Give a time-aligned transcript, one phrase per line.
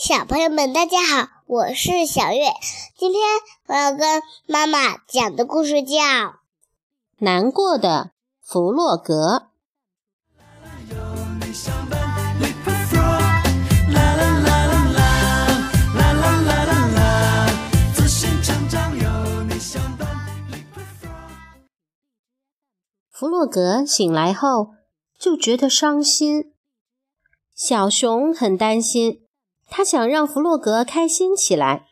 [0.00, 2.46] 小朋友们，大家好，我是小月。
[2.96, 3.20] 今天
[3.66, 5.98] 我要跟妈妈讲的故事叫
[7.18, 9.50] 《难过的弗洛格》。
[23.10, 24.70] 弗洛格醒来后
[25.18, 26.54] 就觉得伤心，
[27.54, 29.26] 小熊很担心。
[29.70, 31.86] 他想让弗洛格开心起来，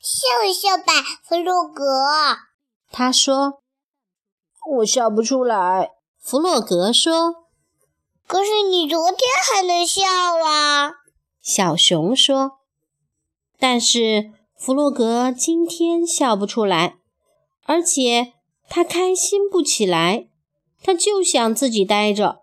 [0.00, 0.92] 笑一笑吧，
[1.24, 1.84] 弗洛格。
[2.90, 3.62] 他说
[4.78, 7.46] ：“我笑不出来。”弗洛格说
[8.26, 10.02] ：“可是你昨天还能笑
[10.44, 10.94] 啊。”
[11.40, 12.58] 小熊说
[13.58, 16.98] ：“但是弗洛格今天笑不出来，
[17.64, 18.34] 而且
[18.68, 20.28] 他开心不起来，
[20.82, 22.40] 他就想自己待着。”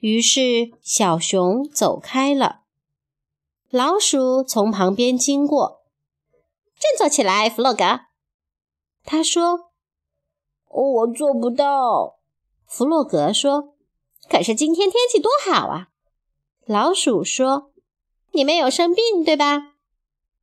[0.00, 2.65] 于是小熊走开了。
[3.70, 5.82] 老鼠从旁边经过，
[6.78, 8.00] 振作起来，弗洛格。
[9.04, 9.70] 他说
[10.70, 12.18] ：“我做不到。”
[12.64, 13.74] 弗洛格说
[14.30, 15.88] ：“可是今天天气多好啊！”
[16.64, 17.72] 老鼠说
[18.30, 19.74] ：“你没有生病，对吧？”“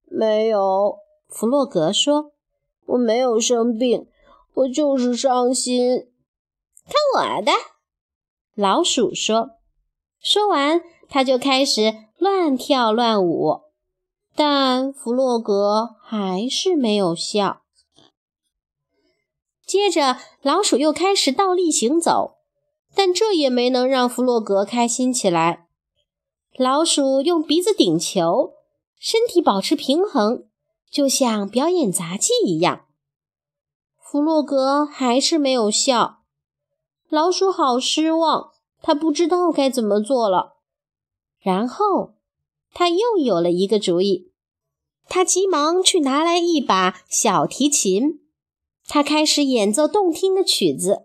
[0.03, 0.97] 没有。”
[1.29, 2.33] 弗洛格说
[2.87, 4.07] ：“我没有生病，
[4.53, 6.11] 我就是伤心。
[6.85, 7.53] ”“看我的！”
[8.53, 9.51] 老鼠说。
[10.19, 11.93] 说完，他就开始。
[12.23, 13.63] 乱跳乱舞，
[14.33, 17.63] 但弗洛格还是没有笑。
[19.65, 22.37] 接着，老鼠又开始倒立行走，
[22.95, 25.67] 但这也没能让弗洛格开心起来。
[26.57, 28.53] 老鼠用鼻子顶球，
[28.97, 30.45] 身体保持平衡，
[30.89, 32.85] 就像表演杂技一样。
[33.99, 36.19] 弗洛格还是没有笑，
[37.09, 40.53] 老鼠好失望，他不知道该怎么做了。
[41.41, 42.12] 然后，
[42.73, 44.31] 他又有了一个主意。
[45.07, 48.21] 他急忙去拿来一把小提琴，
[48.87, 51.03] 他开始演奏动听的曲子。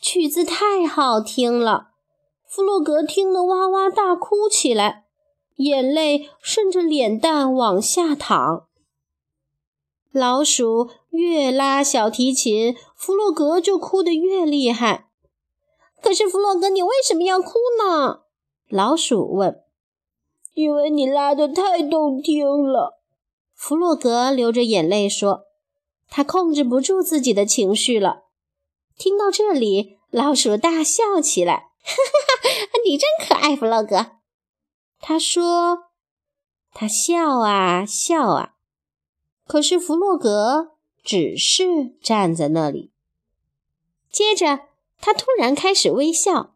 [0.00, 1.88] 曲子太好听了，
[2.48, 5.04] 弗洛格听得哇哇大哭起来，
[5.56, 8.66] 眼泪顺着脸蛋往下淌。
[10.10, 15.08] 老鼠越拉小提琴，弗洛格就哭得越厉害。
[16.02, 18.22] 可是，弗洛格，你为什么要哭呢？
[18.68, 19.62] 老鼠问
[20.60, 23.00] ：“因为你拉的太动听了。”
[23.54, 25.44] 弗洛格流着眼泪说
[26.08, 28.24] ：“他控制不住自己的情绪了。”
[28.96, 34.12] 听到这里，老鼠大笑起来：“哈哈哈，你真可爱，弗洛格。”
[35.00, 35.84] 他说
[36.72, 38.54] ：“他笑啊笑啊。”
[39.46, 40.72] 可是弗洛格
[41.02, 42.92] 只是站在那里。
[44.10, 44.60] 接着，
[45.00, 46.54] 他突然开始微笑，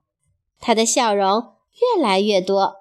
[0.60, 1.54] 他的笑容。
[1.96, 2.76] 越来越多，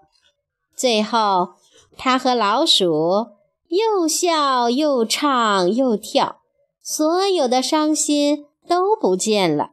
[0.76, 1.54] 最后
[1.98, 3.28] 他和老鼠
[3.68, 6.42] 又笑又唱又跳，
[6.82, 9.72] 所有的伤心都不见了。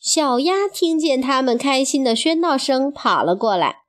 [0.00, 3.82] 小鸭听见他们开心的喧闹声，跑了过来。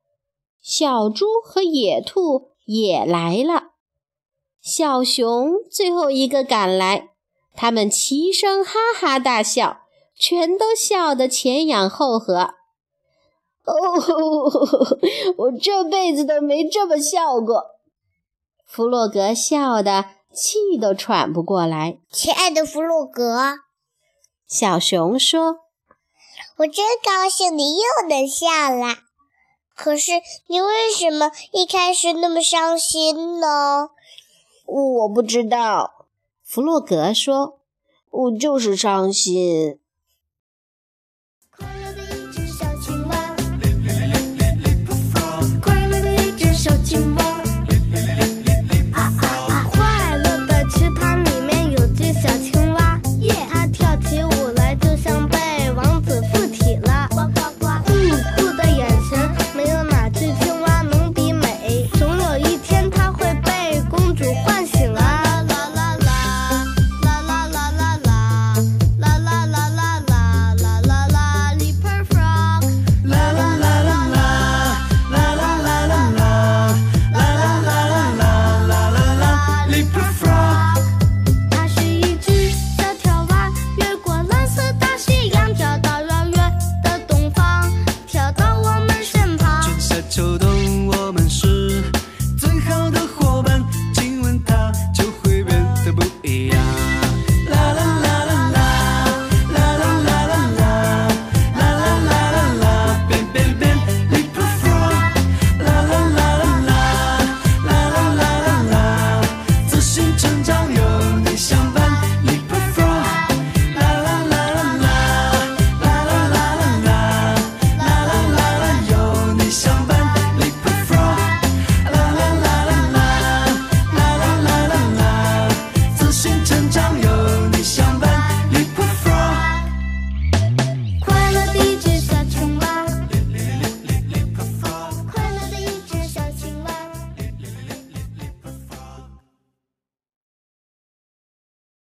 [0.61, 3.71] 小猪和野兔也来了。
[4.61, 7.09] 小熊最后一个赶来，
[7.55, 9.81] 他们齐声哈哈大笑，
[10.15, 12.55] 全都笑得前仰后合。
[13.65, 14.97] 哦，
[15.37, 17.75] 我这辈子都没这么笑过。
[18.65, 21.99] 弗洛格笑得气都喘不过来。
[22.09, 23.59] 亲爱的弗洛格，
[24.47, 25.57] 小熊说
[26.57, 28.95] ：“我真高兴你又能笑了。
[29.75, 30.13] 可是
[30.47, 33.89] 你为什么一开始那么伤心呢？”
[34.65, 36.07] 我不知道。
[36.43, 37.59] 弗洛格说
[38.09, 39.79] ：“我就是伤心。”